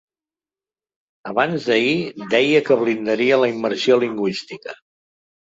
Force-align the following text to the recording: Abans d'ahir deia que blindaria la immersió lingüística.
Abans 1.31 1.67
d'ahir 1.71 2.25
deia 2.33 2.63
que 2.71 2.79
blindaria 2.81 3.39
la 3.45 3.53
immersió 3.53 4.01
lingüística. 4.07 4.77